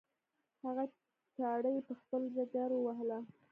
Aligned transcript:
هغه 0.63 0.83
چاړه 1.35 1.69
یې 1.75 1.81
په 1.87 1.93
خپل 2.01 2.21
ځګر 2.35 2.69
ووهله. 2.73 3.19